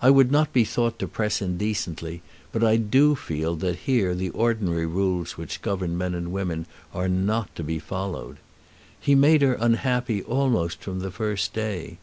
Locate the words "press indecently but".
1.06-2.64